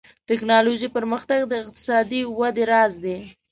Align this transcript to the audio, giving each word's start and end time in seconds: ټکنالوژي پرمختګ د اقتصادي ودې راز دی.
ټکنالوژي 0.29 0.87
پرمختګ 0.95 1.39
د 1.47 1.53
اقتصادي 1.63 2.21
ودې 2.37 2.63
راز 2.71 2.93
دی. 3.03 3.17